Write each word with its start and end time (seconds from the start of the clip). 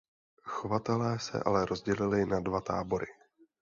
Chovatelé 0.43 1.19
se 1.19 1.37
ale 1.43 1.65
rozdělili 1.65 2.25
na 2.25 2.39
dva 2.39 2.61
tábory. 2.61 3.07